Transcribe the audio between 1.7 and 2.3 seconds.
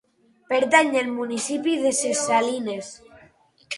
de Ses